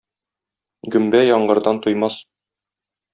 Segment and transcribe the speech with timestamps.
[0.95, 2.17] Гөмбә яңгырдан туймас.